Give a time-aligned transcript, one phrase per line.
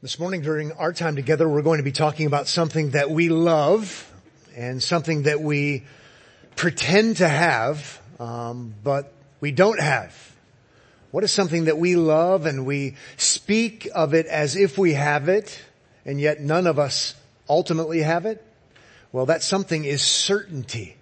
[0.00, 3.30] This morning during our time together, we're going to be talking about something that we
[3.30, 4.08] love
[4.54, 5.86] and something that we
[6.54, 10.16] pretend to have, um, but we don't have.
[11.10, 15.28] What is something that we love and we speak of it as if we have
[15.28, 15.60] it,
[16.04, 17.16] and yet none of us
[17.48, 18.40] ultimately have it?
[19.10, 20.94] Well, that something is certainty.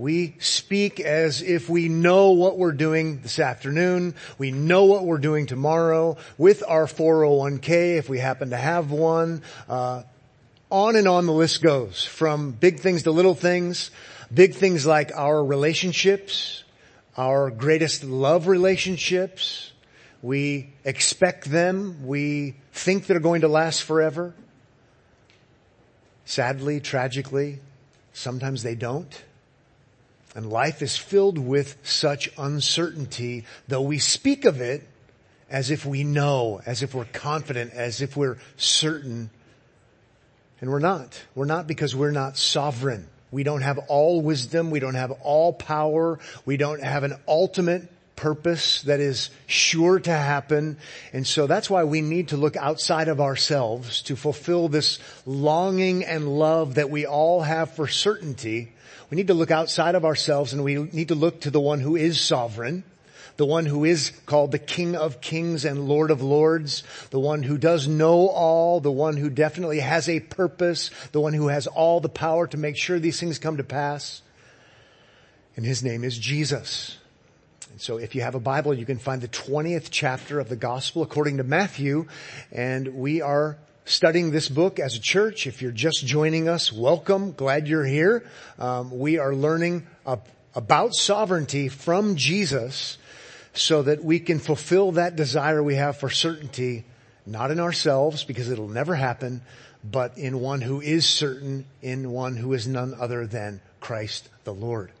[0.00, 4.14] We speak as if we know what we're doing this afternoon.
[4.38, 9.42] We know what we're doing tomorrow with our 401k if we happen to have one.
[9.68, 10.04] Uh,
[10.70, 13.90] on and on the list goes from big things to little things.
[14.32, 16.64] Big things like our relationships,
[17.18, 19.70] our greatest love relationships.
[20.22, 22.06] We expect them.
[22.06, 24.32] We think they're going to last forever.
[26.24, 27.58] Sadly, tragically,
[28.14, 29.24] sometimes they don't.
[30.34, 34.86] And life is filled with such uncertainty, though we speak of it
[35.50, 39.30] as if we know, as if we're confident, as if we're certain.
[40.60, 41.20] And we're not.
[41.34, 43.08] We're not because we're not sovereign.
[43.32, 44.70] We don't have all wisdom.
[44.70, 46.18] We don't have all power.
[46.44, 47.88] We don't have an ultimate
[48.20, 50.76] purpose that is sure to happen.
[51.12, 56.04] And so that's why we need to look outside of ourselves to fulfill this longing
[56.04, 58.72] and love that we all have for certainty
[59.10, 61.80] we need to look outside of ourselves and we need to look to the one
[61.80, 62.84] who is sovereign,
[63.36, 67.42] the one who is called the King of Kings and Lord of Lords, the one
[67.42, 71.66] who does know all, the one who definitely has a purpose, the one who has
[71.66, 74.22] all the power to make sure these things come to pass.
[75.56, 76.96] And his name is Jesus.
[77.80, 81.00] So if you have a Bible, you can find the 20th chapter of the gospel
[81.00, 82.08] according to Matthew.
[82.52, 85.46] And we are studying this book as a church.
[85.46, 87.32] If you're just joining us, welcome.
[87.32, 88.28] Glad you're here.
[88.58, 89.86] Um, we are learning
[90.54, 92.98] about sovereignty from Jesus
[93.54, 96.84] so that we can fulfill that desire we have for certainty,
[97.24, 99.40] not in ourselves because it'll never happen,
[99.82, 104.52] but in one who is certain, in one who is none other than Christ the
[104.52, 104.92] Lord.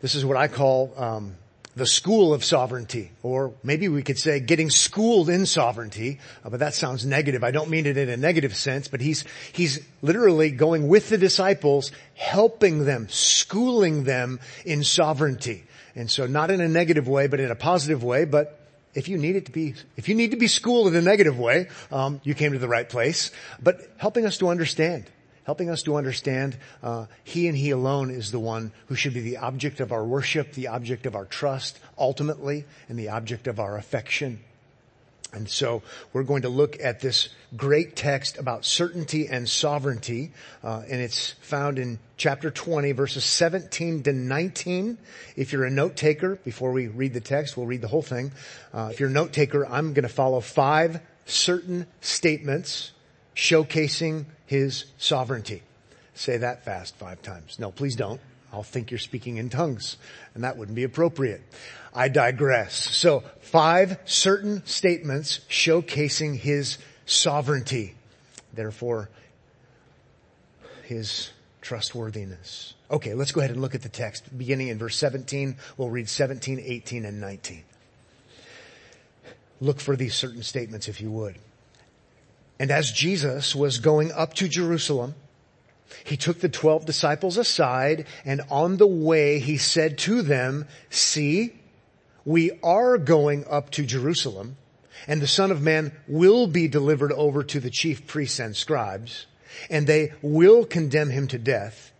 [0.00, 1.36] This is what I call um,
[1.76, 6.60] the school of sovereignty, or maybe we could say getting schooled in sovereignty, uh, but
[6.60, 7.44] that sounds negative.
[7.44, 11.18] I don't mean it in a negative sense, but he's, he's literally going with the
[11.18, 15.64] disciples, helping them, schooling them in sovereignty.
[15.94, 18.58] And so not in a negative way, but in a positive way, but
[18.94, 21.38] if you need it to be, if you need to be schooled in a negative
[21.38, 23.30] way, um, you came to the right place.
[23.62, 25.04] But helping us to understand
[25.46, 29.20] helping us to understand uh, He and He alone is the one who should be
[29.20, 33.58] the object of our worship, the object of our trust, ultimately, and the object of
[33.58, 34.40] our affection.
[35.32, 40.32] And so we're going to look at this great text about certainty and sovereignty,
[40.64, 44.98] uh, and it's found in chapter 20, verses 17 to 19.
[45.36, 48.32] If you're a note taker, before we read the text, we'll read the whole thing.
[48.72, 52.92] Uh, if you're a note taker, I'm going to follow five certain statements
[53.36, 55.62] showcasing his sovereignty.
[56.14, 57.58] Say that fast five times.
[57.58, 58.20] No, please don't.
[58.52, 59.98] I'll think you're speaking in tongues
[60.34, 61.42] and that wouldn't be appropriate.
[61.94, 62.74] I digress.
[62.74, 67.94] So five certain statements showcasing his sovereignty.
[68.54, 69.10] Therefore,
[70.84, 71.30] his
[71.60, 72.74] trustworthiness.
[72.90, 74.36] Okay, let's go ahead and look at the text.
[74.36, 77.64] Beginning in verse 17, we'll read 17, 18, and 19.
[79.60, 81.36] Look for these certain statements if you would.
[82.58, 85.14] And as Jesus was going up to Jerusalem,
[86.04, 91.52] he took the twelve disciples aside and on the way he said to them, see,
[92.24, 94.56] we are going up to Jerusalem
[95.06, 99.26] and the son of man will be delivered over to the chief priests and scribes
[99.70, 101.92] and they will condemn him to death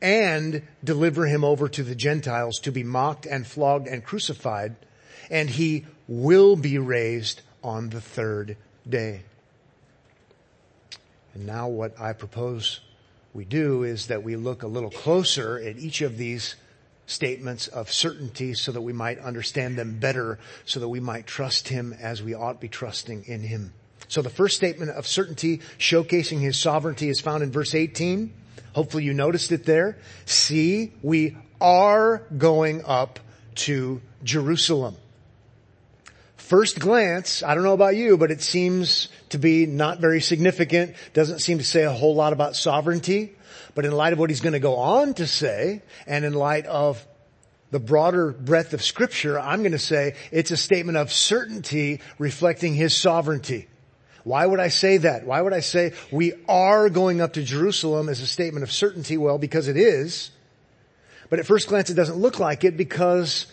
[0.00, 4.76] and deliver him over to the Gentiles to be mocked and flogged and crucified
[5.30, 8.56] and he will be raised on the third
[8.88, 9.22] day.
[11.34, 12.80] And now what I propose
[13.32, 16.54] we do is that we look a little closer at each of these
[17.06, 21.68] statements of certainty so that we might understand them better, so that we might trust
[21.68, 23.72] Him as we ought be trusting in Him.
[24.08, 28.32] So the first statement of certainty showcasing His sovereignty is found in verse 18.
[28.74, 29.98] Hopefully you noticed it there.
[30.24, 33.18] See, we are going up
[33.56, 34.96] to Jerusalem
[36.44, 40.94] first glance, I don't know about you, but it seems to be not very significant.
[41.14, 43.34] Doesn't seem to say a whole lot about sovereignty.
[43.74, 46.66] But in light of what he's going to go on to say, and in light
[46.66, 47.04] of
[47.70, 52.74] the broader breadth of scripture, I'm going to say it's a statement of certainty reflecting
[52.74, 53.66] his sovereignty.
[54.22, 55.26] Why would I say that?
[55.26, 59.16] Why would I say we are going up to Jerusalem as a statement of certainty?
[59.16, 60.30] Well, because it is.
[61.30, 63.46] But at first glance it doesn't look like it because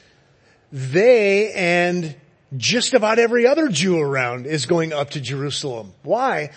[0.71, 2.15] they and
[2.55, 5.93] just about every other Jew around is going up to Jerusalem.
[6.03, 6.51] Why?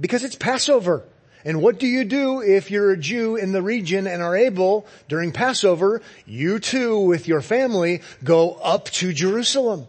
[0.00, 1.04] Because it's Passover.
[1.44, 4.86] And what do you do if you're a Jew in the region and are able
[5.08, 9.86] during Passover, you too with your family go up to Jerusalem.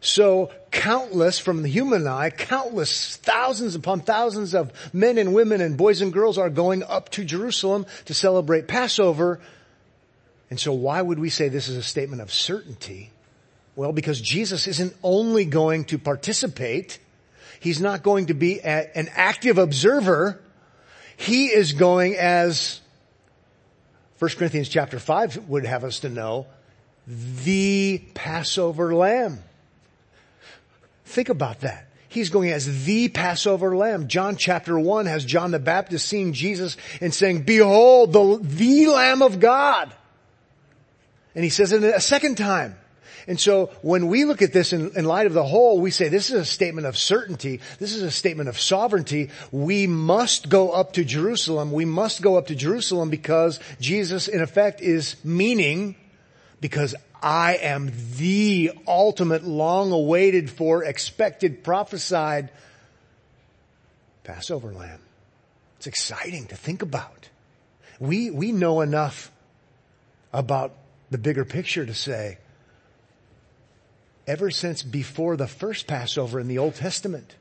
[0.00, 5.76] So countless from the human eye, countless thousands upon thousands of men and women and
[5.76, 9.40] boys and girls are going up to Jerusalem to celebrate Passover.
[10.50, 13.10] And so why would we say this is a statement of certainty?
[13.78, 16.98] Well, because Jesus isn't only going to participate,
[17.60, 20.40] He's not going to be a, an active observer.
[21.16, 22.80] He is going as
[24.18, 26.48] 1 Corinthians chapter 5 would have us to know,
[27.06, 29.44] the Passover lamb.
[31.04, 31.86] Think about that.
[32.08, 34.08] He's going as the Passover lamb.
[34.08, 39.22] John chapter 1 has John the Baptist seeing Jesus and saying, behold, the, the lamb
[39.22, 39.94] of God.
[41.36, 42.76] And he says it a second time.
[43.28, 46.08] And so when we look at this in, in, light of the whole, we say
[46.08, 47.60] this is a statement of certainty.
[47.78, 49.28] This is a statement of sovereignty.
[49.52, 51.70] We must go up to Jerusalem.
[51.70, 55.94] We must go up to Jerusalem because Jesus in effect is meaning
[56.62, 62.48] because I am the ultimate long awaited for expected prophesied
[64.24, 65.00] Passover lamb.
[65.76, 67.28] It's exciting to think about.
[68.00, 69.30] We, we know enough
[70.32, 70.72] about
[71.10, 72.38] the bigger picture to say,
[74.28, 77.34] ever since before the first Passover in the Old Testament,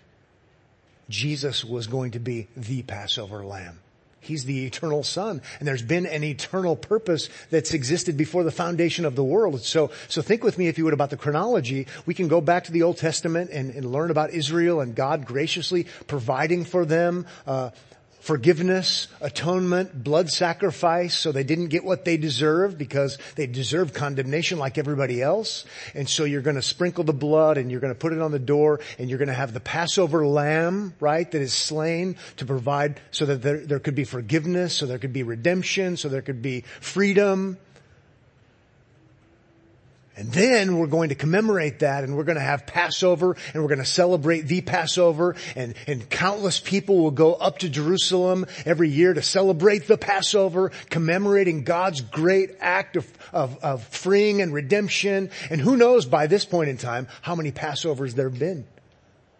[1.09, 3.79] Jesus was going to be the Passover lamb.
[4.19, 5.41] He's the eternal son.
[5.59, 9.61] And there's been an eternal purpose that's existed before the foundation of the world.
[9.63, 11.87] So, so think with me, if you would, about the chronology.
[12.05, 15.25] We can go back to the Old Testament and, and learn about Israel and God
[15.25, 17.69] graciously providing for them, uh,
[18.19, 24.59] forgiveness, atonement, blood sacrifice, so they didn't get what they deserved because they deserved condemnation
[24.59, 25.65] like everybody else.
[25.93, 28.31] And so you're going to sprinkle the blood and you're going to put it on
[28.31, 32.45] the door and you're going to have the Passover lamb, right, that is slain to
[32.45, 36.21] provide so that there, there could be forgiveness, so there could be redemption, so there
[36.21, 37.57] could be freedom.
[40.17, 43.69] And then we're going to commemorate that and we're going to have Passover and we're
[43.69, 48.89] going to celebrate the Passover and, and countless people will go up to Jerusalem every
[48.89, 55.29] year to celebrate the Passover, commemorating God's great act of, of, of freeing and redemption.
[55.51, 58.65] And who knows by this point in time how many Passovers there have been.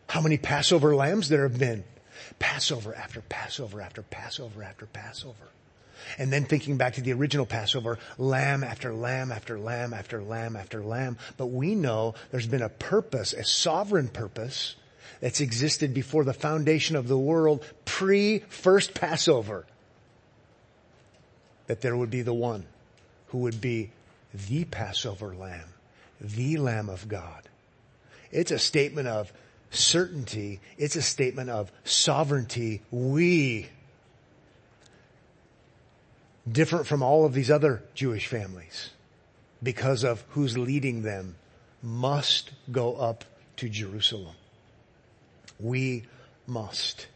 [0.08, 1.84] How many Passover lambs there have been.
[2.38, 5.50] Passover after Passover after Passover after Passover.
[6.18, 10.56] And then thinking back to the original Passover, lamb after lamb after lamb after lamb
[10.56, 11.18] after lamb.
[11.38, 14.76] But we know there's been a purpose, a sovereign purpose
[15.20, 19.66] that's existed before the foundation of the world pre first Passover.
[21.68, 22.66] That there would be the one
[23.28, 23.92] who would be
[24.34, 25.68] the Passover lamb,
[26.22, 27.44] the lamb of God.
[28.32, 29.32] It's a statement of
[29.72, 30.60] certainty.
[30.78, 32.82] It's a statement of sovereignty.
[32.92, 33.70] We
[36.52, 38.92] different from all of these other Jewish families
[39.62, 41.36] because of who's leading them
[41.82, 43.24] must go up
[43.58, 44.36] to Jerusalem.
[45.60, 46.04] We
[46.46, 47.08] must.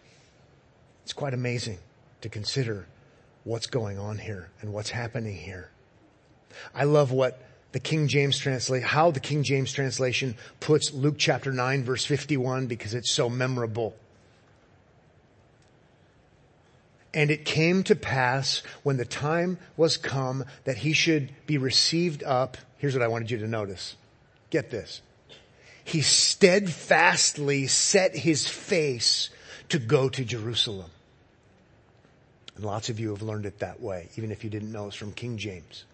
[1.04, 1.78] It's quite amazing
[2.22, 2.88] to consider
[3.44, 5.70] what's going on here and what's happening here.
[6.76, 7.42] I love what
[7.72, 12.68] the King James translation, how the King James translation puts Luke chapter 9 verse 51
[12.68, 13.96] because it's so memorable.
[17.14, 22.24] And it came to pass when the time was come that he should be received
[22.24, 22.58] up.
[22.78, 23.96] Here's what I wanted you to notice.
[24.50, 25.02] Get this.
[25.84, 29.30] He steadfastly set his face
[29.70, 30.92] to go to Jerusalem.
[32.56, 34.96] And lots of you have learned it that way, even if you didn't know it's
[34.96, 35.86] from King James.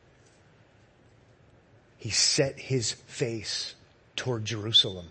[1.98, 3.74] He set his face
[4.16, 5.08] toward Jerusalem.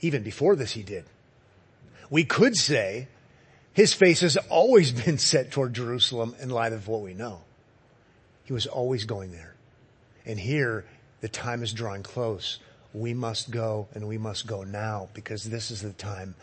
[0.00, 1.04] Even before this he did.
[2.10, 3.08] We could say
[3.72, 7.40] his face has always been set toward Jerusalem in light of what we know.
[8.44, 9.54] He was always going there.
[10.26, 10.84] And here,
[11.20, 12.58] the time is drawing close.
[12.92, 16.34] We must go and we must go now because this is the time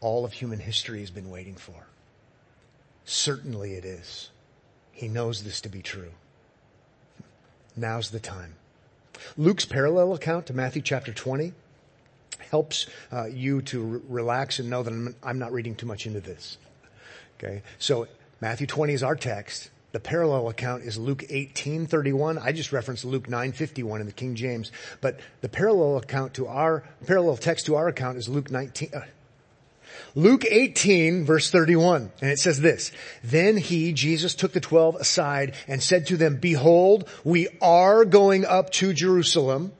[0.00, 1.86] all of human history has been waiting for.
[3.04, 4.30] Certainly it is.
[4.92, 6.12] He knows this to be true.
[7.76, 8.54] Now's the time.
[9.36, 11.52] Luke's parallel account to Matthew chapter 20
[12.50, 16.06] helps uh, you to re- relax and know that I'm, I'm not reading too much
[16.06, 16.58] into this.
[17.38, 17.62] Okay.
[17.78, 18.08] So
[18.40, 19.70] Matthew 20 is our text.
[19.92, 22.38] The parallel account is Luke 18:31.
[22.38, 26.82] I just referenced Luke 9:51 in the King James, but the parallel account to our
[27.06, 29.00] parallel text to our account is Luke 19 uh,
[30.14, 32.10] Luke 18 verse 31.
[32.20, 36.36] And it says this, Then he, Jesus, took the twelve aside and said to them,
[36.36, 39.72] Behold, we are going up to Jerusalem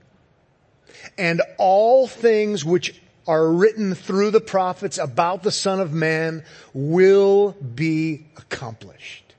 [1.19, 7.53] and all things which are written through the prophets about the Son of Man will
[7.53, 9.35] be accomplished.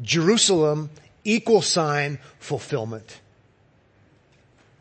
[0.00, 0.90] Jerusalem,
[1.24, 3.20] equal sign, fulfillment.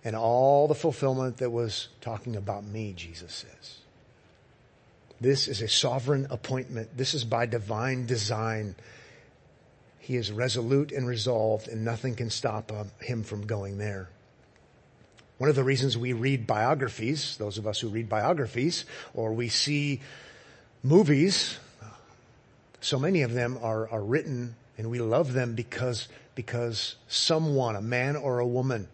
[0.03, 3.79] And all the fulfillment that was talking about me, Jesus says.
[5.19, 6.95] This is a sovereign appointment.
[6.95, 8.75] This is by divine design.
[9.99, 14.09] He is resolute and resolved and nothing can stop uh, him from going there.
[15.37, 19.49] One of the reasons we read biographies, those of us who read biographies, or we
[19.49, 19.99] see
[20.81, 21.57] movies,
[22.79, 27.81] so many of them are, are written and we love them because, because someone, a
[27.81, 28.87] man or a woman,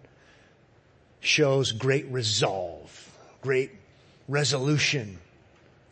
[1.20, 3.72] shows great resolve, great
[4.28, 5.20] resolution,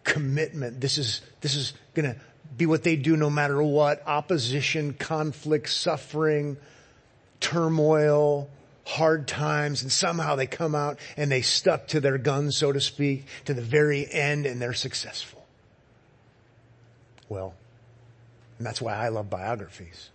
[0.03, 0.81] commitment.
[0.81, 2.15] This is, this is gonna
[2.57, 4.01] be what they do no matter what.
[4.07, 6.57] Opposition, conflict, suffering,
[7.39, 8.49] turmoil,
[8.89, 12.81] hard times and somehow they come out and they stuck to their guns, so to
[12.81, 15.45] speak, to the very end and they're successful.
[17.29, 17.53] Well,
[18.57, 20.09] and that's why I love biographies.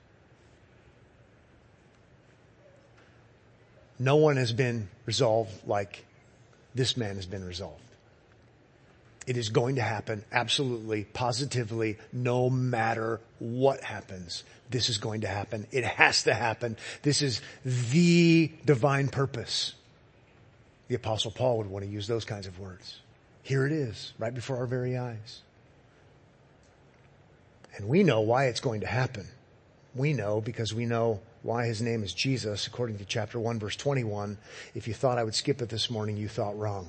[4.00, 6.04] No one has been resolved like
[6.74, 7.83] this man has been resolved.
[9.26, 14.44] It is going to happen absolutely, positively, no matter what happens.
[14.68, 15.66] This is going to happen.
[15.72, 16.76] It has to happen.
[17.02, 19.74] This is the divine purpose.
[20.88, 22.98] The apostle Paul would want to use those kinds of words.
[23.42, 25.40] Here it is, right before our very eyes.
[27.76, 29.26] And we know why it's going to happen.
[29.94, 33.76] We know because we know why his name is Jesus, according to chapter 1 verse
[33.76, 34.36] 21.
[34.74, 36.88] If you thought I would skip it this morning, you thought wrong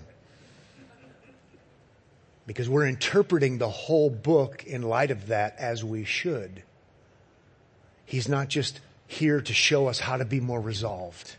[2.47, 6.63] because we're interpreting the whole book in light of that as we should.
[8.05, 11.35] He's not just here to show us how to be more resolved.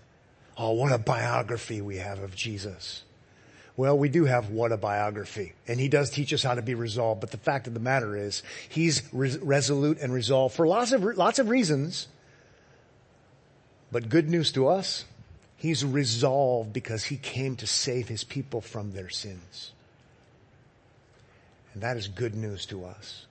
[0.57, 3.03] Oh, what a biography we have of Jesus.
[3.77, 6.75] Well, we do have what a biography, and he does teach us how to be
[6.75, 7.21] resolved.
[7.21, 11.03] But the fact of the matter is, he's res- resolute and resolved for lots of
[11.03, 12.09] lots of reasons.
[13.93, 15.05] But good news to us,
[15.57, 19.73] he's resolved because he came to save his people from their sins.
[21.77, 23.27] And that is good news to us.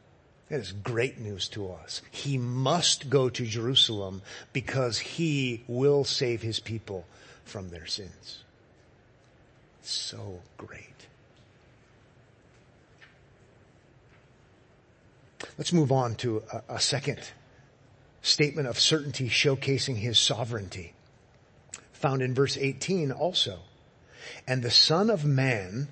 [0.50, 2.04] That is great news to us.
[2.12, 4.22] He must go to Jerusalem
[4.54, 7.08] because he will save his people
[7.44, 8.44] from their sins.
[9.82, 11.08] So great.
[15.58, 17.22] Let's move on to a, a second
[18.22, 20.94] statement of certainty showcasing his sovereignty.
[21.94, 23.62] Found in verse 18 also.
[24.48, 25.88] And the son of man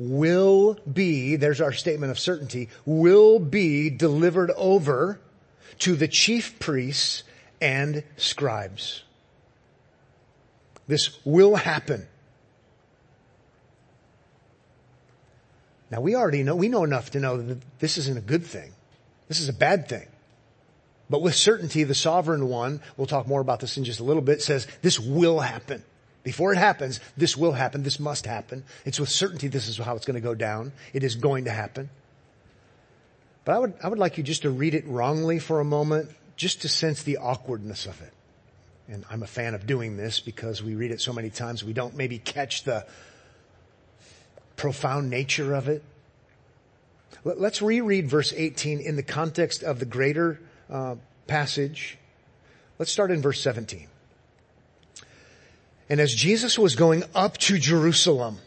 [0.00, 5.20] will be, there's our statement of certainty, will be delivered over
[5.78, 7.22] to the chief priests
[7.60, 9.02] and scribes.
[10.88, 12.08] This will happen.
[15.90, 18.72] Now we already know, we know enough to know that this isn't a good thing.
[19.28, 20.06] This is a bad thing.
[21.10, 24.22] But with certainty, the sovereign one, we'll talk more about this in just a little
[24.22, 25.84] bit, says this will happen.
[26.22, 27.82] Before it happens, this will happen.
[27.82, 28.64] This must happen.
[28.84, 30.72] It's with certainty this is how it's going to go down.
[30.92, 31.88] It is going to happen.
[33.44, 36.10] But I would, I would like you just to read it wrongly for a moment,
[36.36, 38.12] just to sense the awkwardness of it.
[38.86, 41.72] And I'm a fan of doing this because we read it so many times we
[41.72, 42.84] don't maybe catch the
[44.56, 45.82] profound nature of it.
[47.24, 50.96] Let's reread verse 18 in the context of the greater uh,
[51.26, 51.98] passage.
[52.78, 53.89] Let's start in verse 17.
[55.90, 58.38] And as Jesus was going up to Jerusalem,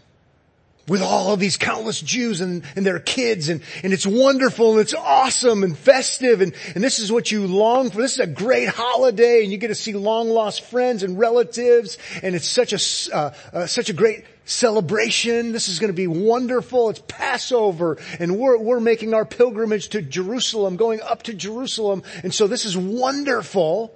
[0.88, 4.82] with all of these countless Jews and, and their kids and, and it's wonderful and
[4.82, 8.02] it's awesome and festive and, and this is what you long for.
[8.02, 11.98] This is a great holiday and you get to see long lost friends and relatives
[12.22, 15.54] and it's such a, uh, uh, such a great celebration.
[15.54, 16.90] This is going to be wonderful.
[16.90, 22.04] It's Passover and we're, we're making our pilgrimage to Jerusalem, going up to Jerusalem.
[22.24, 23.96] And so this is wonderful.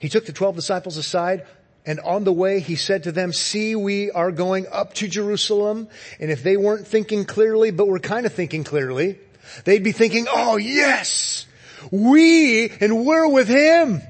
[0.00, 1.46] He took the twelve disciples aside
[1.88, 5.88] and on the way he said to them, see, we are going up to Jerusalem.
[6.20, 9.18] And if they weren't thinking clearly, but were kind of thinking clearly,
[9.64, 11.46] they'd be thinking, oh yes,
[11.90, 14.02] we and we're with him.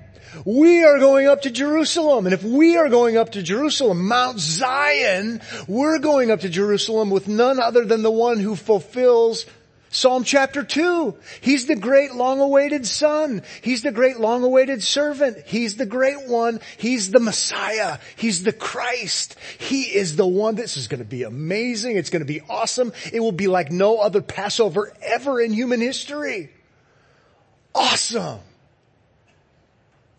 [0.45, 2.27] We are going up to Jerusalem.
[2.27, 7.11] And if we are going up to Jerusalem, Mount Zion, we're going up to Jerusalem
[7.11, 9.47] with none other than the one who fulfills
[9.99, 11.17] Psalm chapter 2.
[11.41, 13.43] He's the great long-awaited son.
[13.63, 15.45] He's the great long-awaited servant.
[15.45, 16.61] He's the great one.
[16.77, 17.99] He's the Messiah.
[18.15, 19.35] He's the Christ.
[19.59, 20.55] He is the one.
[20.55, 21.97] This is going to be amazing.
[21.97, 22.93] It's going to be awesome.
[23.13, 26.53] It will be like no other Passover ever in human history.
[27.75, 28.39] Awesome.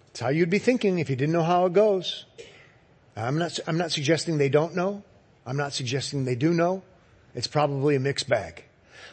[0.07, 2.25] That's how you'd be thinking if you didn't know how it goes.
[3.15, 5.03] I'm not, I'm not suggesting they don't know.
[5.45, 6.83] I'm not suggesting they do know.
[7.33, 8.65] It's probably a mixed bag.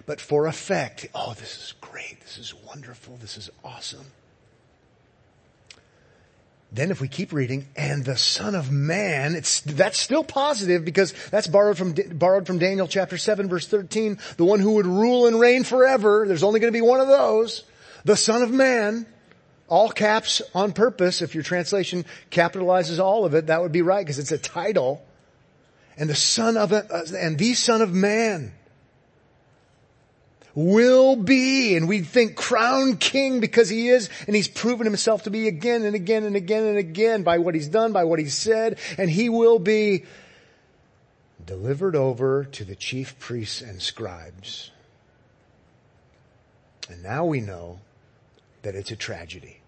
[0.07, 2.21] But for effect, oh, this is great.
[2.21, 3.17] This is wonderful.
[3.17, 4.07] This is awesome.
[6.73, 11.15] Then if we keep reading, and the son of man, it's, that's still positive because
[11.31, 15.27] that's borrowed from, borrowed from Daniel chapter 7 verse 13, the one who would rule
[15.27, 16.25] and reign forever.
[16.27, 17.65] There's only going to be one of those.
[18.05, 19.07] The son of man,
[19.69, 21.23] all caps on purpose.
[21.23, 25.05] If your translation capitalizes all of it, that would be right because it's a title.
[25.97, 28.53] And the son of, a, and the son of man
[30.57, 35.31] will be, and we think crown king because he is, and he's proven himself to
[35.31, 38.35] be again and again and again and again by what he's done, by what he's
[38.35, 40.05] said, and he will be
[41.45, 44.71] delivered over to the chief priests and scribes.
[46.89, 47.81] And now we know
[48.63, 49.61] that it's a tragedy.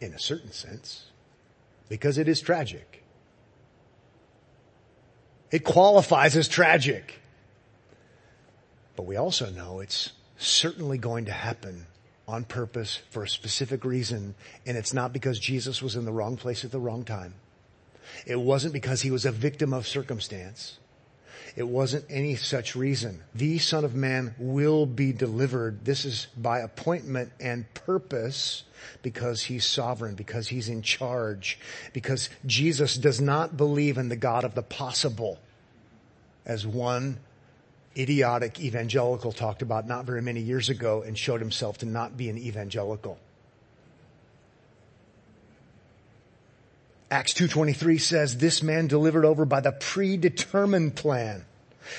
[0.00, 1.06] In a certain sense,
[1.88, 3.02] because it is tragic.
[5.50, 7.20] It qualifies as tragic.
[8.96, 11.86] But we also know it's certainly going to happen
[12.26, 14.34] on purpose for a specific reason.
[14.66, 17.34] And it's not because Jesus was in the wrong place at the wrong time.
[18.26, 20.78] It wasn't because he was a victim of circumstance.
[21.54, 23.22] It wasn't any such reason.
[23.34, 25.84] The Son of Man will be delivered.
[25.84, 28.64] This is by appointment and purpose
[29.02, 31.58] because he's sovereign, because he's in charge,
[31.92, 35.38] because Jesus does not believe in the God of the possible
[36.44, 37.18] as one
[37.96, 42.28] idiotic evangelical talked about not very many years ago and showed himself to not be
[42.28, 43.18] an evangelical.
[47.10, 51.44] Acts 2.23 says, this man delivered over by the predetermined plan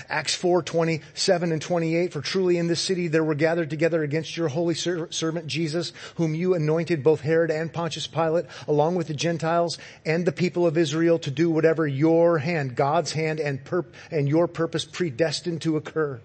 [0.10, 4.38] Acts 4, 27 and 28, for truly in this city there were gathered together against
[4.38, 9.08] your holy ser- servant Jesus, whom you anointed both Herod and Pontius Pilate, along with
[9.08, 13.60] the Gentiles and the people of Israel to do whatever your hand, God's hand and,
[14.12, 16.20] and your purpose predestined to occur.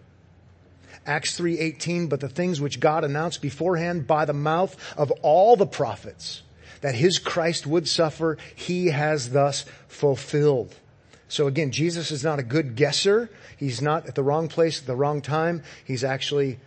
[1.05, 5.67] Acts 3:18 but the things which God announced beforehand by the mouth of all the
[5.67, 6.43] prophets
[6.81, 10.75] that his Christ would suffer he has thus fulfilled.
[11.33, 13.31] So again Jesus is not a good guesser
[13.63, 15.63] He's not at the wrong place at the wrong time.
[15.85, 16.59] He's actually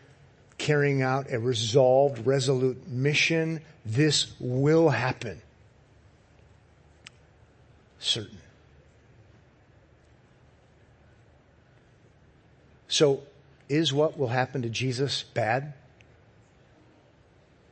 [0.57, 3.59] carrying out a resolved, resolute mission.
[3.85, 5.41] This will happen.
[7.99, 8.37] Certain.
[12.87, 13.23] So,
[13.67, 15.73] is what will happen to Jesus bad?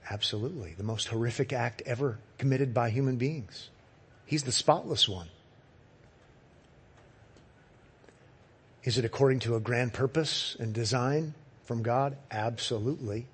[0.09, 0.73] Absolutely.
[0.77, 3.69] The most horrific act ever committed by human beings.
[4.25, 5.29] He's the spotless one.
[8.83, 12.17] Is it according to a grand purpose and design from God?
[12.31, 13.27] Absolutely.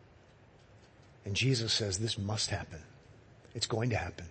[1.25, 2.79] And Jesus says this must happen.
[3.55, 4.25] It's going to happen.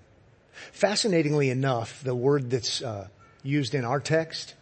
[0.73, 3.09] Fascinatingly enough, the word that's uh,
[3.43, 4.55] used in our text,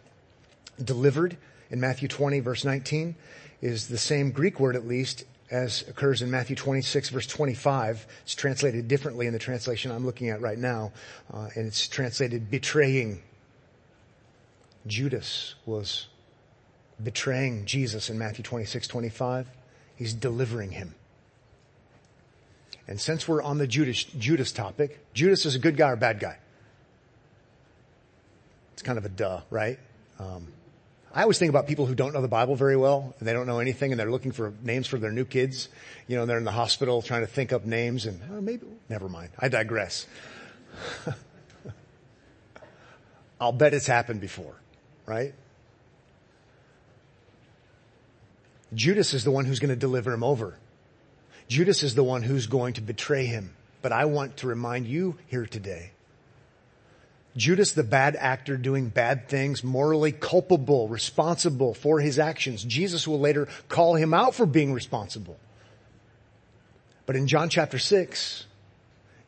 [0.83, 1.37] delivered
[1.69, 3.15] in Matthew 20 verse 19,
[3.61, 8.05] is the same Greek word at least as occurs in Matthew 26 verse 25.
[8.23, 10.91] It's translated differently in the translation I'm looking at right now,
[11.33, 13.21] uh, and it's translated betraying.
[14.85, 16.07] Judas was
[17.01, 19.47] betraying Jesus in Matthew 26, 25.
[19.95, 20.95] He's delivering him.
[22.87, 26.19] And since we're on the Judas, Judas topic, Judas is a good guy or bad
[26.19, 26.37] guy?
[28.73, 29.79] It's kind of a duh, right?
[30.19, 30.47] Um,
[31.13, 33.47] I always think about people who don't know the Bible very well and they don't
[33.47, 35.67] know anything and they're looking for names for their new kids.
[36.07, 39.09] You know, they're in the hospital trying to think up names and oh, maybe, never
[39.09, 39.29] mind.
[39.39, 40.05] I digress.
[43.41, 44.55] I'll bet it's happened before,
[45.05, 45.33] right?
[48.73, 50.57] Judas is the one who's going to deliver him over.
[51.47, 53.55] Judas is the one who's going to betray him.
[53.81, 55.91] But I want to remind you here today.
[57.37, 62.63] Judas, the bad actor doing bad things, morally culpable, responsible for his actions.
[62.63, 65.37] Jesus will later call him out for being responsible.
[67.05, 68.47] But in John chapter 6,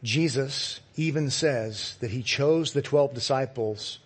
[0.03, 3.99] Jesus even says that he chose the 12 disciples,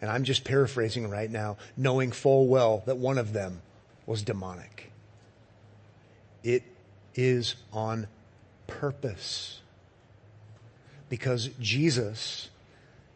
[0.00, 3.60] and I'm just paraphrasing right now, knowing full well that one of them
[4.06, 4.90] was demonic.
[6.42, 6.62] It
[7.14, 8.08] is on
[8.66, 9.60] purpose.
[11.08, 12.48] Because Jesus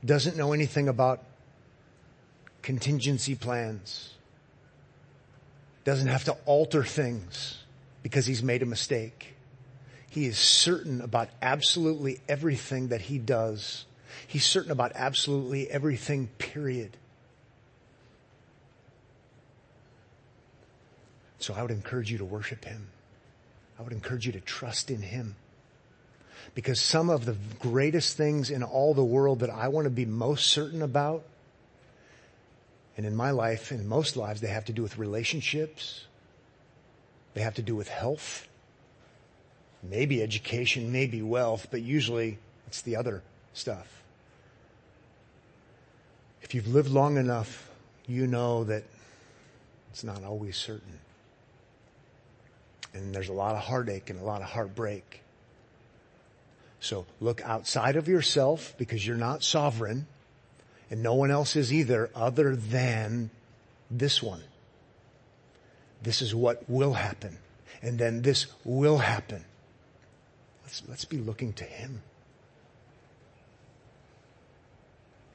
[0.04, 1.24] doesn't know anything about
[2.62, 4.14] contingency plans.
[5.84, 7.58] Doesn't have to alter things
[8.02, 9.34] because he's made a mistake.
[10.10, 13.86] He is certain about absolutely everything that he does.
[14.26, 16.96] He's certain about absolutely everything, period.
[21.38, 22.88] So I would encourage you to worship Him.
[23.78, 25.36] I would encourage you to trust in Him.
[26.54, 30.06] Because some of the greatest things in all the world that I want to be
[30.06, 31.24] most certain about,
[32.96, 36.06] and in my life, in most lives, they have to do with relationships.
[37.34, 38.48] They have to do with health.
[39.82, 43.22] Maybe education, maybe wealth, but usually it's the other
[43.52, 44.02] stuff.
[46.40, 47.68] If you've lived long enough,
[48.06, 48.84] you know that
[49.90, 51.00] it's not always certain.
[52.96, 55.20] And there's a lot of heartache and a lot of heartbreak.
[56.80, 60.06] So look outside of yourself because you're not sovereign
[60.90, 63.30] and no one else is either other than
[63.90, 64.42] this one.
[66.02, 67.36] This is what will happen.
[67.82, 69.44] And then this will happen.
[70.64, 72.02] Let's, let's be looking to Him.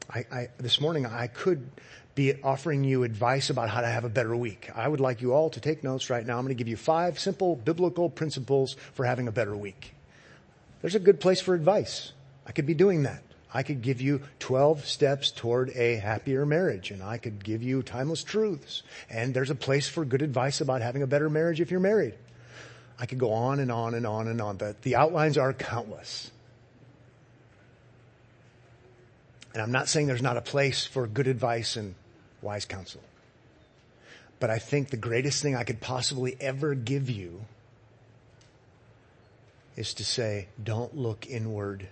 [0.09, 1.69] I, I, this morning I could
[2.15, 4.69] be offering you advice about how to have a better week.
[4.75, 6.37] I would like you all to take notes right now.
[6.37, 9.93] I'm going to give you five simple biblical principles for having a better week.
[10.81, 12.11] There's a good place for advice.
[12.45, 13.23] I could be doing that.
[13.53, 17.83] I could give you 12 steps toward a happier marriage and I could give you
[17.83, 18.83] timeless truths.
[19.09, 22.13] And there's a place for good advice about having a better marriage if you're married.
[22.97, 24.57] I could go on and on and on and on.
[24.57, 26.31] The, the outlines are countless.
[29.53, 31.95] And I'm not saying there's not a place for good advice and
[32.41, 33.01] wise counsel.
[34.39, 37.41] But I think the greatest thing I could possibly ever give you
[39.75, 41.87] is to say, don't look inward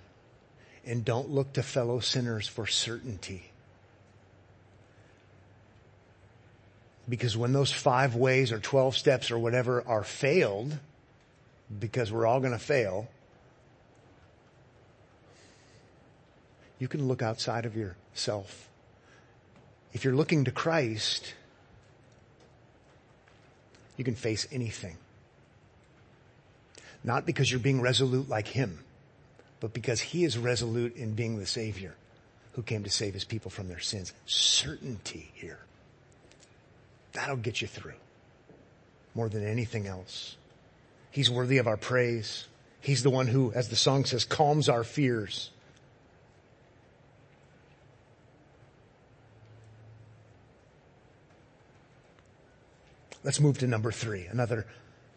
[0.86, 3.52] and don't look to fellow sinners for certainty.
[7.08, 10.78] Because when those five ways or 12 steps or whatever are failed,
[11.80, 13.08] because we're all going to fail,
[16.80, 18.69] you can look outside of yourself.
[19.94, 21.34] If you're looking to Christ,
[23.98, 24.98] you can face anything.
[27.04, 28.80] Not because you're being resolute like Him,
[29.60, 31.96] but because He is resolute in being the Savior
[32.54, 34.14] who came to save His people from their sins.
[34.26, 35.60] Certainty here.
[37.14, 37.94] That'll get you through
[39.16, 40.36] more than anything else.
[41.12, 42.48] He's worthy of our praise.
[42.82, 45.50] He's the one who, as the song says, calms our fears.
[53.24, 54.66] Let's move to number three, another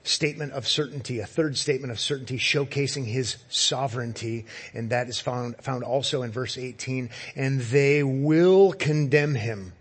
[0.05, 4.47] statement of certainty, a third statement of certainty showcasing his sovereignty.
[4.75, 7.11] And that is found, found also in verse 18.
[7.37, 9.73] And they will condemn him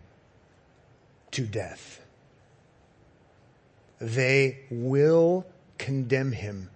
[1.32, 2.02] to death.
[4.00, 5.46] They will
[5.78, 6.70] condemn him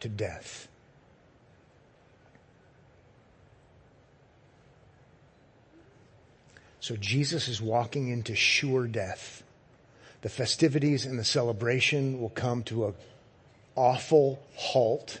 [0.00, 0.68] to death.
[6.80, 9.44] So Jesus is walking into sure death
[10.22, 12.94] the festivities and the celebration will come to a
[13.74, 15.20] awful halt.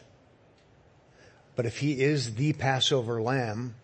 [1.54, 3.74] But if he is the Passover lamb,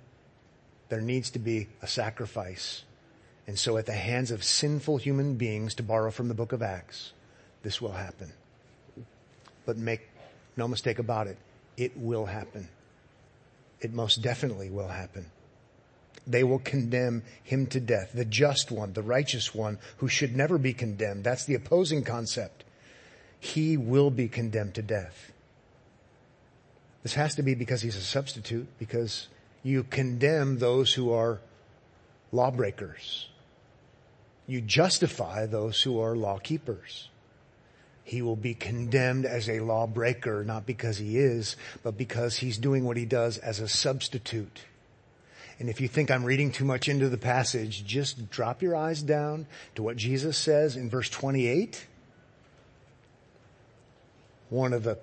[0.88, 2.84] there needs to be a sacrifice.
[3.46, 6.62] And so at the hands of sinful human beings, to borrow from the book of
[6.62, 7.12] Acts,
[7.62, 8.32] this will happen.
[9.66, 10.08] But make
[10.56, 11.36] no mistake about it,
[11.76, 12.68] it will happen.
[13.80, 15.30] It most definitely will happen
[16.28, 18.12] they will condemn him to death.
[18.12, 21.24] The just one, the righteous one, who should never be condemned.
[21.24, 22.64] That's the opposing concept.
[23.40, 25.32] He will be condemned to death.
[27.02, 29.28] This has to be because he's a substitute, because
[29.62, 31.40] you condemn those who are
[32.32, 33.28] lawbreakers.
[34.46, 37.08] You justify those who are lawkeepers.
[38.04, 42.84] He will be condemned as a lawbreaker, not because he is, but because he's doing
[42.84, 44.60] what he does as a substitute.
[45.58, 49.02] And if you think I'm reading too much into the passage, just drop your eyes
[49.02, 51.86] down to what Jesus says in verse 28.
[54.50, 54.98] One of the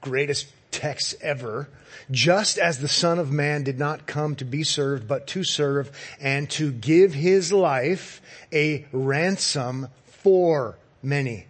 [0.00, 1.68] greatest texts ever.
[2.10, 5.90] Just as the son of man did not come to be served, but to serve
[6.20, 11.46] and to give his life a ransom for many.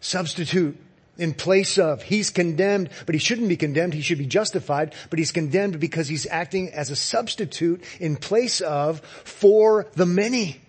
[0.00, 0.78] Substitute
[1.18, 2.02] in place of.
[2.02, 3.94] He's condemned, but he shouldn't be condemned.
[3.94, 8.60] He should be justified, but he's condemned because he's acting as a substitute in place
[8.60, 10.60] of for the many.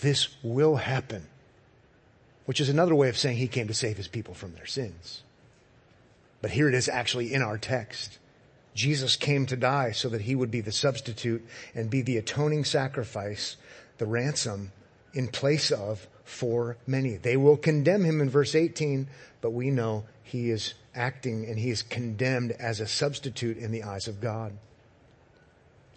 [0.00, 1.26] This will happen,
[2.46, 5.22] which is another way of saying he came to save his people from their sins.
[6.40, 8.18] But here it is actually in our text.
[8.74, 12.64] Jesus came to die so that he would be the substitute and be the atoning
[12.64, 13.56] sacrifice,
[13.98, 14.72] the ransom
[15.12, 17.16] in place of for many.
[17.16, 19.08] They will condemn him in verse 18,
[19.40, 23.82] but we know he is acting and he is condemned as a substitute in the
[23.82, 24.52] eyes of God.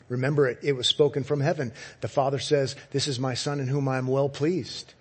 [0.10, 1.72] Remember, it, it was spoken from heaven.
[2.02, 4.93] The Father says, This is my Son in whom I am well pleased.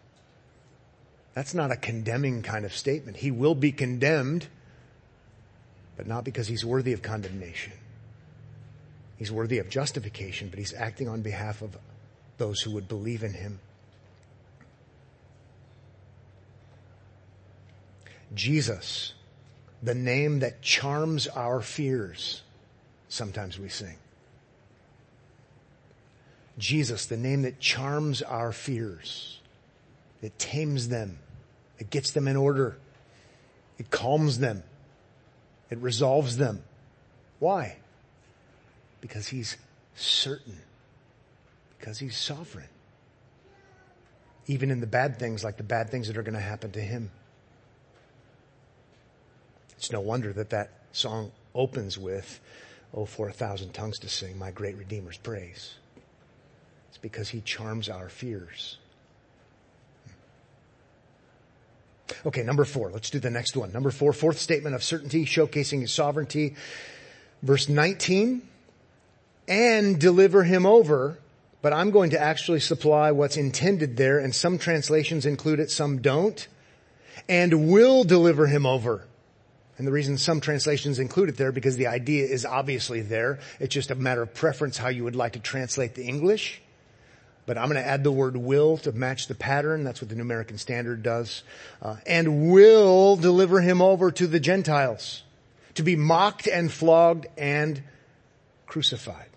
[1.35, 3.16] That's not a condemning kind of statement.
[3.16, 4.47] He will be condemned,
[5.97, 7.73] but not because he's worthy of condemnation.
[9.16, 11.77] He's worthy of justification, but he's acting on behalf of
[12.37, 13.61] those who would believe in him.
[18.35, 19.14] Jesus,
[19.83, 22.42] the name that charms our fears,
[23.09, 23.97] sometimes we sing.
[26.59, 29.40] Jesus, the name that charms our fears.
[30.21, 31.18] It tames them.
[31.79, 32.77] It gets them in order.
[33.79, 34.62] It calms them.
[35.71, 36.62] It resolves them.
[37.38, 37.77] Why?
[39.01, 39.57] Because he's
[39.97, 40.59] certain.
[41.79, 42.68] Because he's sovereign.
[44.47, 46.81] Even in the bad things, like the bad things that are going to happen to
[46.81, 47.11] him.
[49.83, 52.38] It's no wonder that that song opens with,
[52.95, 55.75] Oh, for a thousand tongues to sing my great Redeemer's praise.
[56.88, 58.77] It's because he charms our fears.
[62.25, 62.92] Okay, number four.
[62.92, 63.73] Let's do the next one.
[63.73, 66.55] Number four, fourth statement of certainty, showcasing his sovereignty.
[67.42, 68.47] Verse 19,
[69.49, 71.18] and deliver him over,
[71.61, 76.01] but I'm going to actually supply what's intended there, and some translations include it, some
[76.01, 76.47] don't,
[77.29, 79.09] and will deliver him over.
[79.79, 83.41] And the reason some translations include it there because the idea is obviously there.
[83.59, 86.61] It's just a matter of preference how you would like to translate the English.
[87.47, 89.83] But I'm going to add the word will to match the pattern.
[89.83, 91.43] That's what the New American Standard does.
[91.81, 95.23] Uh, and will deliver him over to the Gentiles
[95.75, 97.83] to be mocked and flogged and
[98.67, 99.32] crucified.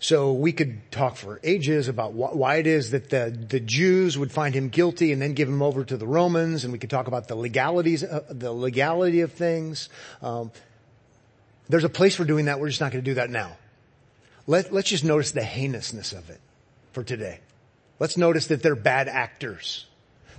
[0.00, 4.16] So we could talk for ages about wh- why it is that the, the Jews
[4.16, 6.90] would find him guilty and then give him over to the Romans, and we could
[6.90, 9.88] talk about the legalities, uh, the legality of things.
[10.22, 10.52] Um,
[11.68, 12.60] there's a place for doing that.
[12.60, 13.56] We're just not going to do that now.
[14.46, 16.40] Let, let's just notice the heinousness of it
[16.92, 17.40] for today.
[17.98, 19.86] Let's notice that they're bad actors.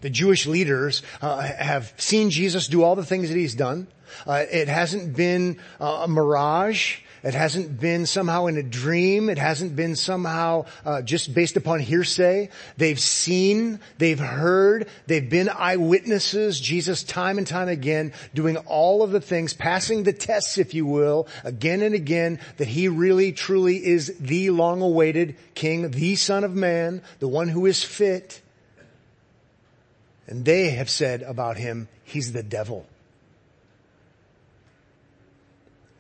[0.01, 3.87] The Jewish leaders uh, have seen Jesus do all the things that he's done.
[4.25, 6.99] Uh, it hasn't been uh, a mirage.
[7.23, 9.29] It hasn't been somehow in a dream.
[9.29, 12.49] It hasn't been somehow uh, just based upon hearsay.
[12.77, 16.59] They've seen, they've heard, they've been eyewitnesses.
[16.59, 20.85] Jesus time and time again doing all of the things, passing the tests, if you
[20.85, 26.55] will, again and again, that he really truly is the long-awaited King, the Son of
[26.55, 28.41] Man, the one who is fit.
[30.27, 32.85] And they have said about him, he's the devil.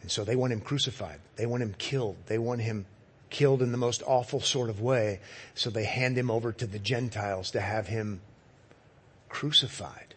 [0.09, 1.19] And so they want him crucified.
[1.35, 2.15] They want him killed.
[2.25, 2.87] They want him
[3.29, 5.19] killed in the most awful sort of way.
[5.53, 8.19] So they hand him over to the Gentiles to have him
[9.29, 10.15] crucified.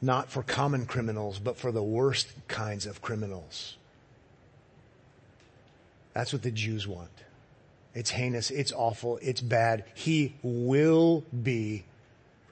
[0.00, 3.76] Not for common criminals, but for the worst kinds of criminals.
[6.14, 7.10] That's what the Jews want.
[7.94, 8.50] It's heinous.
[8.50, 9.18] It's awful.
[9.20, 9.84] It's bad.
[9.92, 11.84] He will be,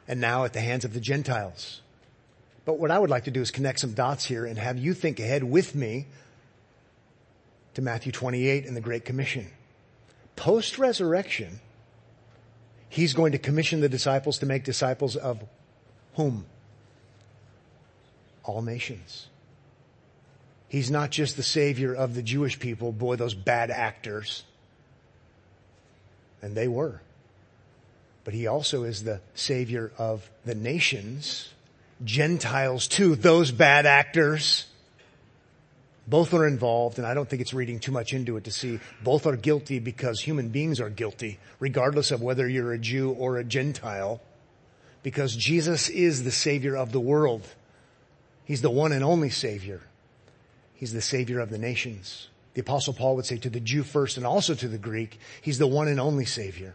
[0.06, 1.80] and now at the hands of the Gentiles.
[2.64, 4.94] But what I would like to do is connect some dots here and have you
[4.94, 6.06] think ahead with me
[7.74, 9.48] to Matthew 28 and the Great Commission.
[10.36, 11.60] Post resurrection,
[12.88, 15.42] he's going to commission the disciples to make disciples of
[16.14, 16.46] whom?
[18.44, 19.28] All nations.
[20.68, 24.44] He's not just the savior of the Jewish people, boy, those bad actors.
[26.40, 27.00] And they were.
[28.24, 31.50] But he also is the savior of the nations
[32.04, 34.66] Gentiles too, those bad actors.
[36.06, 38.80] Both are involved, and I don't think it's reading too much into it to see
[39.04, 43.38] both are guilty because human beings are guilty, regardless of whether you're a Jew or
[43.38, 44.20] a Gentile,
[45.02, 47.46] because Jesus is the Savior of the world.
[48.44, 49.80] He's the one and only Savior.
[50.74, 52.28] He's the Savior of the nations.
[52.54, 55.58] The Apostle Paul would say to the Jew first and also to the Greek, He's
[55.58, 56.74] the one and only Savior.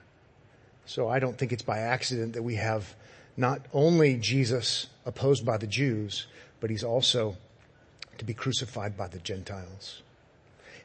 [0.86, 2.96] So I don't think it's by accident that we have
[3.36, 6.28] not only Jesus opposed by the Jews,
[6.60, 7.38] but he's also
[8.20, 10.04] to be crucified by the Gentiles.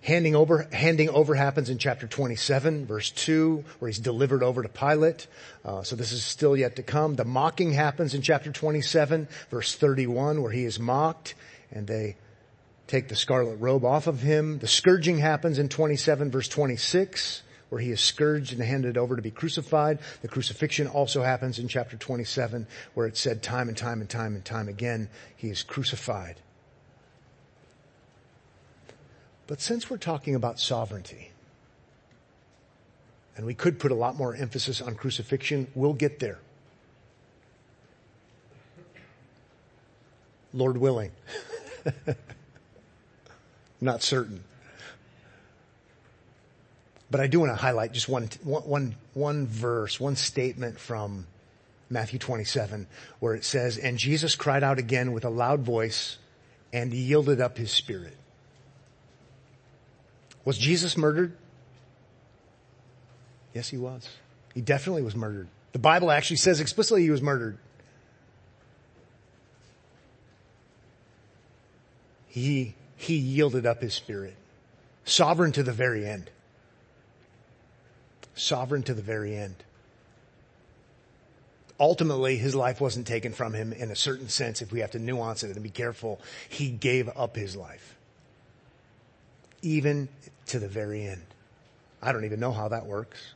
[0.02, 4.68] Handing over, handing over happens in chapter 27, verse 2, where he's delivered over to
[4.68, 5.26] Pilate.
[5.64, 7.14] Uh, so this is still yet to come.
[7.14, 11.34] The mocking happens in chapter 27, verse 31, where he is mocked
[11.70, 12.16] and they
[12.88, 14.58] take the scarlet robe off of him.
[14.58, 19.22] The scourging happens in 27, verse 26 where he is scourged and handed over to
[19.22, 19.98] be crucified.
[20.20, 24.34] The crucifixion also happens in chapter 27 where it said time and time and time
[24.34, 25.08] and time again,
[25.38, 26.36] he is crucified.
[29.46, 31.30] But since we're talking about sovereignty,
[33.38, 36.40] and we could put a lot more emphasis on crucifixion, we'll get there.
[40.52, 41.12] Lord willing.
[43.80, 44.44] Not certain.
[47.12, 51.26] But I do want to highlight just one, one, one verse, one statement from
[51.90, 52.86] Matthew 27,
[53.20, 56.16] where it says, and Jesus cried out again with a loud voice
[56.72, 58.16] and yielded up his spirit.
[60.46, 61.36] Was Jesus murdered?
[63.52, 64.08] Yes, he was.
[64.54, 65.48] He definitely was murdered.
[65.72, 67.58] The Bible actually says explicitly he was murdered.
[72.28, 74.34] He, he yielded up his spirit.
[75.04, 76.30] Sovereign to the very end.
[78.34, 79.56] Sovereign to the very end.
[81.78, 84.98] Ultimately, his life wasn't taken from him in a certain sense, if we have to
[84.98, 86.20] nuance it and be careful.
[86.48, 87.96] He gave up his life.
[89.62, 90.08] Even
[90.46, 91.24] to the very end.
[92.00, 93.34] I don't even know how that works.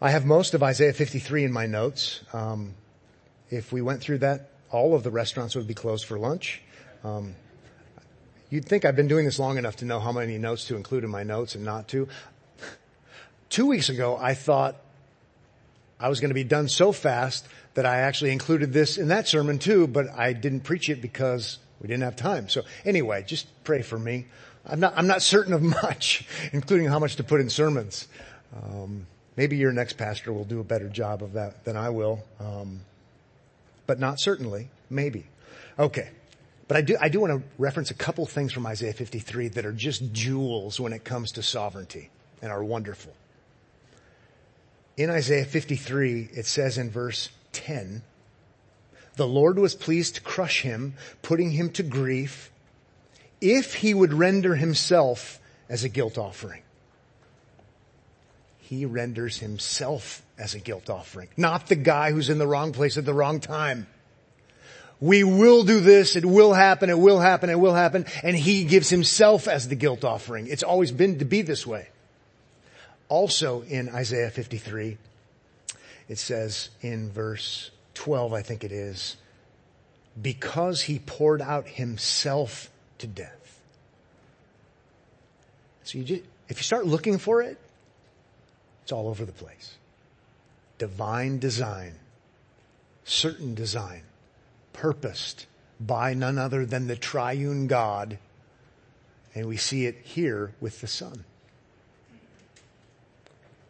[0.00, 2.20] I have most of Isaiah 53 in my notes.
[2.32, 2.74] Um,
[3.50, 6.62] if we went through that, all of the restaurants would be closed for lunch.
[7.02, 7.34] Um,
[8.50, 11.04] you'd think I've been doing this long enough to know how many notes to include
[11.04, 12.08] in my notes and not to.
[13.48, 14.76] Two weeks ago, I thought
[15.98, 19.28] I was going to be done so fast that I actually included this in that
[19.28, 22.48] sermon too, but I didn't preach it because we didn't have time.
[22.48, 24.26] So anyway, just pray for me.
[24.66, 28.08] I'm not, I'm not certain of much, including how much to put in sermons.
[28.54, 29.06] Um,
[29.36, 32.24] maybe your next pastor will do a better job of that than I will.
[32.40, 32.80] Um,
[33.86, 34.68] but not certainly.
[34.90, 35.26] Maybe.
[35.78, 36.10] Okay.
[36.68, 39.64] But I do, I do want to reference a couple things from Isaiah 53 that
[39.64, 42.10] are just jewels when it comes to sovereignty
[42.42, 43.14] and are wonderful
[44.96, 48.02] in Isaiah 53, it says in verse 10,
[49.16, 52.50] the Lord was pleased to crush him, putting him to grief,
[53.40, 56.62] if he would render himself as a guilt offering.
[58.58, 62.98] He renders himself as a guilt offering, not the guy who's in the wrong place
[62.98, 63.86] at the wrong time.
[64.98, 68.64] We will do this, it will happen, it will happen, it will happen, and he
[68.64, 70.46] gives himself as the guilt offering.
[70.46, 71.88] It's always been to be this way.
[73.08, 74.98] Also in Isaiah 53,
[76.08, 79.16] it says in verse 12, I think it is,
[80.20, 83.60] because he poured out himself to death.
[85.84, 87.58] So you just, if you start looking for it,
[88.82, 89.74] it's all over the place.
[90.78, 91.94] Divine design,
[93.04, 94.02] certain design,
[94.72, 95.46] purposed
[95.80, 98.18] by none other than the triune God.
[99.34, 101.24] And we see it here with the Son.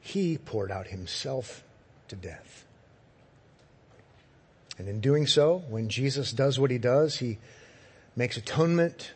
[0.06, 1.64] He poured out himself
[2.06, 2.64] to death.
[4.78, 7.38] And in doing so, when Jesus does what he does, he
[8.14, 9.10] makes atonement,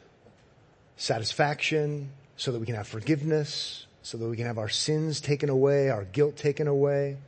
[0.96, 5.48] satisfaction, so that we can have forgiveness, so that we can have our sins taken
[5.48, 7.18] away, our guilt taken away.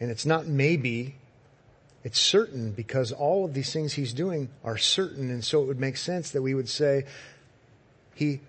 [0.00, 1.14] And it's not maybe,
[2.02, 5.30] it's certain because all of these things he's doing are certain.
[5.30, 7.04] And so it would make sense that we would say,
[8.16, 8.40] he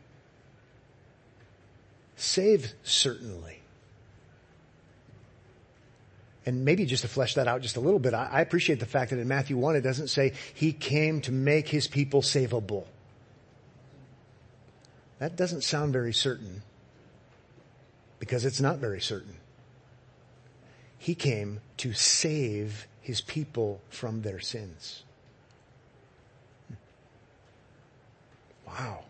[2.21, 3.59] saved certainly
[6.49, 8.87] and maybe just to flesh that out just a little bit, I, I appreciate the
[8.87, 12.85] fact that in Matthew 1 it doesn't say he came to make his people savable.
[15.19, 16.63] That doesn't sound very certain
[18.19, 19.35] because it's not very certain.
[20.97, 25.03] He came to save his people from their sins.
[28.65, 29.03] Wow.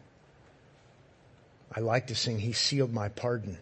[1.76, 3.58] I like to sing, He sealed my pardon.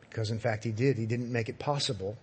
[0.00, 0.96] Because in fact he did.
[0.96, 2.16] He didn't make it possible.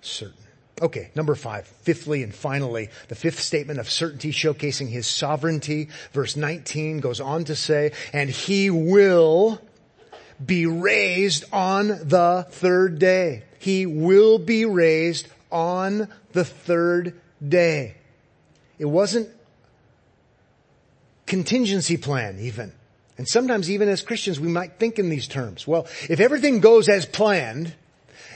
[0.00, 0.36] Certain.
[0.82, 1.66] Okay, number five.
[1.66, 5.88] Fifthly and finally, the fifth statement of certainty showcasing his sovereignty.
[6.12, 9.60] Verse 19 goes on to say, and he will
[10.44, 13.44] be raised on the third day.
[13.60, 17.94] He will be raised on the third day.
[18.78, 19.28] It wasn't
[21.34, 22.72] contingency plan even.
[23.18, 25.66] And sometimes even as Christians, we might think in these terms.
[25.66, 27.74] Well, if everything goes as planned,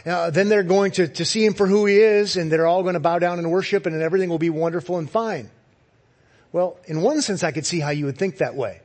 [0.05, 2.83] uh, then they're going to, to see him for who he is and they're all
[2.83, 5.49] going to bow down and worship and everything will be wonderful and fine.
[6.51, 8.81] Well, in one sense, I could see how you would think that way.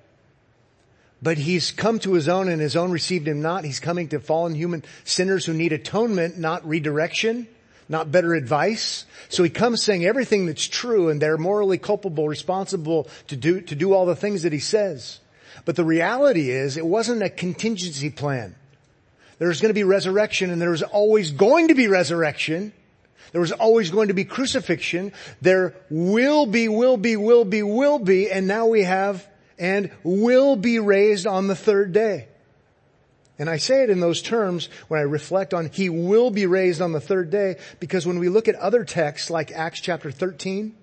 [1.23, 3.65] But he's come to his own and his own received him not.
[3.65, 7.47] He's coming to fallen human sinners who need atonement, not redirection,
[7.89, 9.05] not better advice.
[9.29, 13.75] So he comes saying everything that's true and they're morally culpable, responsible to do, to
[13.75, 15.19] do all the things that he says.
[15.65, 18.55] But the reality is it wasn't a contingency plan.
[19.39, 22.73] There's going to be resurrection and there's always going to be resurrection.
[23.31, 25.11] There was always going to be crucifixion.
[25.41, 29.27] There will be, will be, will be, will be, and now we have
[29.57, 32.27] and will be raised on the third day.
[33.39, 36.81] And I say it in those terms when I reflect on he will be raised
[36.81, 40.75] on the third day because when we look at other texts like Acts chapter 13,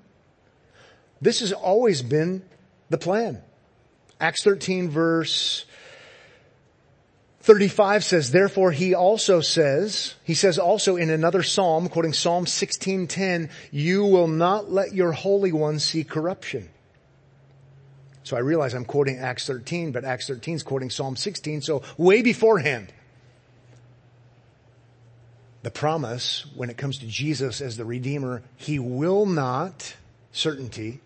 [1.20, 2.42] this has always been
[2.88, 3.40] the plan.
[4.20, 5.64] Acts 13 verse
[7.42, 13.48] 35 says, therefore he also says, he says also in another psalm, quoting Psalm 1610,
[13.70, 16.68] you will not let your Holy One see corruption.
[18.30, 21.82] So I realize I'm quoting Acts 13, but Acts 13 is quoting Psalm 16, so
[21.98, 22.92] way beforehand.
[25.64, 29.96] The promise, when it comes to Jesus as the Redeemer, He will not,
[30.30, 31.00] certainty,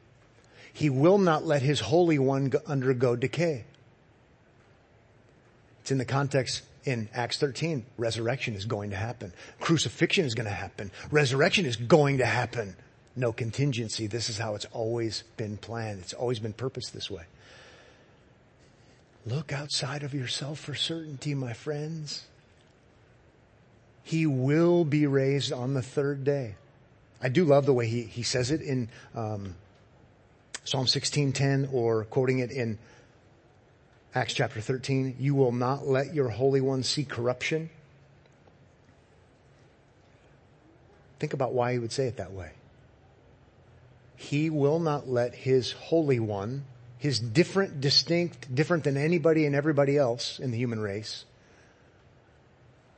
[0.70, 3.64] He will not let His Holy One undergo decay.
[5.80, 7.86] It's in the context in Acts 13.
[7.96, 9.32] Resurrection is going to happen.
[9.60, 10.90] Crucifixion is going to happen.
[11.10, 12.76] Resurrection is going to happen.
[13.16, 14.06] No contingency.
[14.06, 16.00] This is how it's always been planned.
[16.00, 17.24] It's always been purposed this way.
[19.26, 22.24] Look outside of yourself for certainty, my friends.
[24.02, 26.56] He will be raised on the third day.
[27.22, 29.54] I do love the way he, he says it in um,
[30.64, 32.78] Psalm 16:10 or quoting it in
[34.14, 37.68] Acts chapter 13, you will not let your Holy One see corruption.
[41.18, 42.52] Think about why he would say it that way.
[44.16, 46.64] He will not let his Holy One,
[46.98, 51.24] his different, distinct, different than anybody and everybody else in the human race,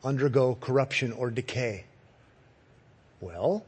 [0.04, 1.84] undergo corruption or decay.
[3.20, 3.64] Well,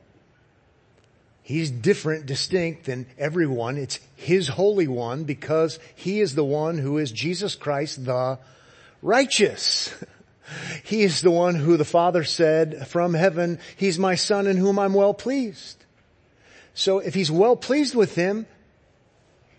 [1.49, 3.79] He's different, distinct than everyone.
[3.79, 8.39] It's His Holy One because He is the one who is Jesus Christ the
[9.01, 9.95] righteous.
[10.83, 14.79] He is the one who the Father said from heaven, He's my Son in whom
[14.79, 15.85] I'm well pleased.
[16.79, 18.47] So if He's well pleased with Him,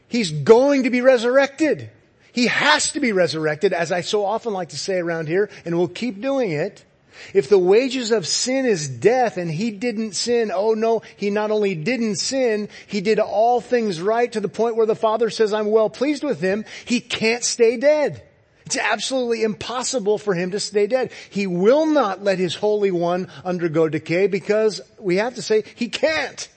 [0.08, 1.90] He's going to be resurrected.
[2.32, 5.78] He has to be resurrected, as I so often like to say around here, and
[5.78, 6.86] we'll keep doing it.
[7.34, 11.52] If the wages of sin is death and he didn't sin, oh no, he not
[11.52, 15.54] only didn't sin, he did all things right to the point where the Father says,
[15.54, 16.64] I'm well pleased with him.
[16.86, 18.24] He can't stay dead.
[18.66, 21.12] It's absolutely impossible for him to stay dead.
[21.30, 25.90] He will not let his Holy One undergo decay because we have to say he
[25.90, 26.48] can't.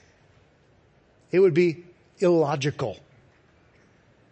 [1.32, 1.84] It would be
[2.18, 2.98] illogical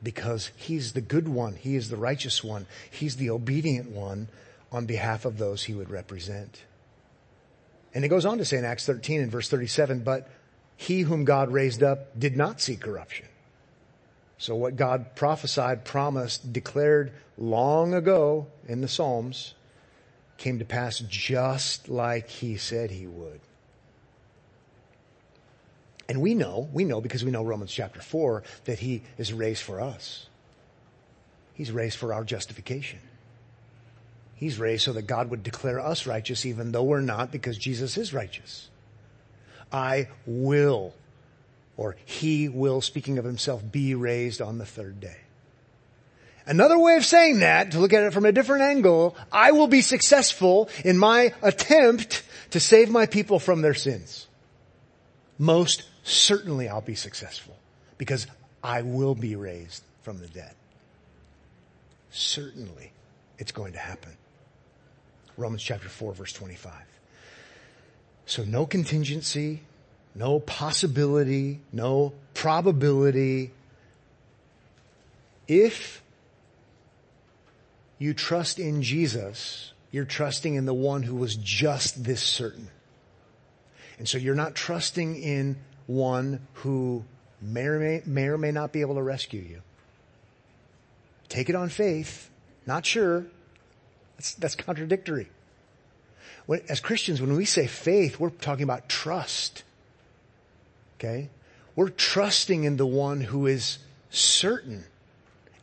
[0.03, 1.57] because he's the good one.
[1.57, 2.66] He is the righteous one.
[2.90, 4.28] He's the obedient one
[4.70, 6.62] on behalf of those he would represent.
[7.92, 10.30] And it goes on to say in Acts 13 and verse 37, but
[10.76, 13.26] he whom God raised up did not see corruption.
[14.38, 19.55] So what God prophesied, promised, declared long ago in the Psalms
[20.38, 23.40] came to pass just like he said he would.
[26.11, 29.62] And we know, we know because we know Romans chapter 4 that he is raised
[29.62, 30.26] for us.
[31.54, 32.98] He's raised for our justification.
[34.34, 37.96] He's raised so that God would declare us righteous even though we're not because Jesus
[37.96, 38.70] is righteous.
[39.72, 40.94] I will,
[41.76, 45.18] or he will, speaking of himself, be raised on the third day.
[46.44, 49.68] Another way of saying that, to look at it from a different angle, I will
[49.68, 54.26] be successful in my attempt to save my people from their sins.
[55.38, 57.57] Most certainly I'll be successful
[57.98, 58.26] because
[58.62, 60.55] I will be raised from the dead.
[62.11, 62.92] Certainly
[63.38, 64.12] it's going to happen.
[65.36, 66.72] Romans chapter 4 verse 25.
[68.26, 69.61] So no contingency,
[70.14, 73.53] no possibility, no probability.
[75.48, 76.03] If
[77.98, 82.68] you trust in Jesus, you're trusting in the one who was just this certain.
[83.98, 85.57] And so you're not trusting in
[85.91, 87.05] one who
[87.43, 89.61] may or may, may, or may not be able to rescue you.
[91.28, 92.30] Take it on faith.
[92.66, 93.26] Not sure.
[94.16, 95.28] That's, that's contradictory.
[96.47, 99.64] When, as Christians, when we say faith, we're talking about trust.
[100.99, 101.28] Okay?
[101.74, 103.78] We're trusting in the one who is
[104.11, 104.84] certain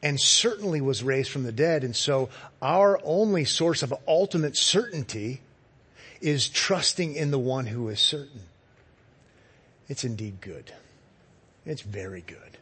[0.03, 1.83] and certainly was raised from the dead.
[1.83, 2.29] And so
[2.61, 5.41] our only source of ultimate certainty
[6.21, 8.41] is trusting in the one who is certain.
[9.87, 10.71] It's indeed good.
[11.65, 12.57] It's very good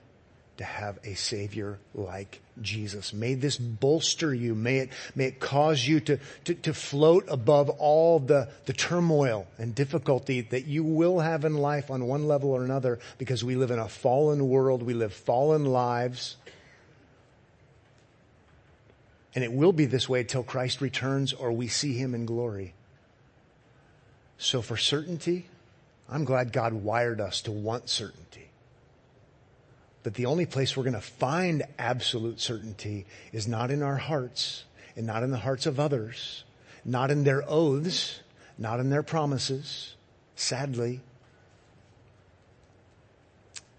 [0.57, 3.13] to have a savior like Jesus.
[3.13, 4.55] May this bolster you.
[4.55, 9.47] May it, may it cause you to, to, to, float above all the, the turmoil
[9.57, 13.55] and difficulty that you will have in life on one level or another because we
[13.55, 14.81] live in a fallen world.
[14.81, 16.37] We live fallen lives.
[19.33, 22.73] And it will be this way until Christ returns or we see him in glory.
[24.37, 25.47] So for certainty,
[26.09, 28.49] I'm glad God wired us to want certainty.
[30.03, 34.65] But the only place we're going to find absolute certainty is not in our hearts
[34.95, 36.43] and not in the hearts of others,
[36.83, 38.19] not in their oaths,
[38.57, 39.95] not in their promises,
[40.35, 41.01] sadly,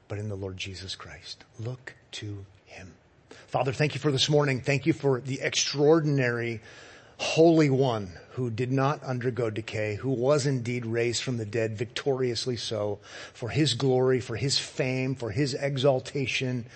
[0.09, 1.45] but in the Lord Jesus Christ.
[1.61, 2.93] Look to Him.
[3.47, 4.61] Father, thank you for this morning.
[4.61, 6.61] Thank you for the extraordinary
[7.19, 12.57] Holy One who did not undergo decay, who was indeed raised from the dead, victoriously
[12.57, 12.99] so,
[13.33, 16.67] for his glory, for his fame, for his exaltation,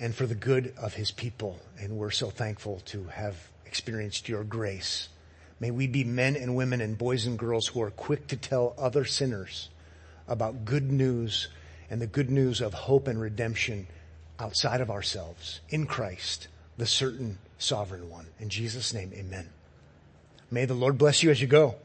[0.00, 1.60] and for the good of his people.
[1.78, 5.08] And we're so thankful to have experienced your grace.
[5.60, 8.74] May we be men and women and boys and girls who are quick to tell
[8.78, 9.68] other sinners
[10.26, 11.48] about good news
[11.88, 13.86] and the good news of hope and redemption
[14.38, 18.26] outside of ourselves in Christ, the certain sovereign one.
[18.38, 19.48] In Jesus' name, amen.
[20.50, 21.76] May the Lord bless you as you go.